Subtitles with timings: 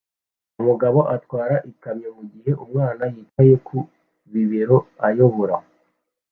[0.61, 3.77] Umugabo atwara ikamyo mugihe umwana yicaye ku
[4.31, 5.55] bibero akayobora